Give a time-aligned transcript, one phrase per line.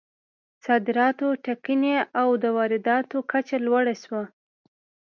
[0.65, 4.23] صادرات ټکني او د وارداتو کچه لوړه شوه.